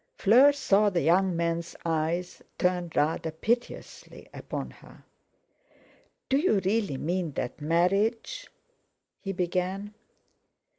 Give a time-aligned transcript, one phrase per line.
[0.17, 5.03] Fleur saw the young man's eyes turn rather piteously upon her.
[6.27, 8.49] "Do you really mean that marriage—?"
[9.19, 9.93] he began.